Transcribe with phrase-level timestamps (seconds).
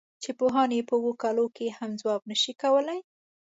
[0.23, 2.99] چې پوهان یې په اوو کالو کې هم ځواب نه شي کولای.